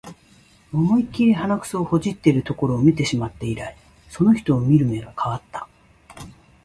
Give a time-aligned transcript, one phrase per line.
[0.73, 3.77] 思いっきり鼻くそほじってるところ見てしまって以来、
[4.09, 5.67] その人を見る目が変わった